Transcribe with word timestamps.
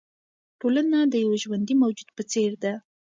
ټولنه 0.59 0.99
د 1.07 1.13
یوه 1.23 1.37
ژوندي 1.43 1.75
موجود 1.83 2.09
په 2.17 2.23
څېر 2.31 2.51
ده. 2.63 2.73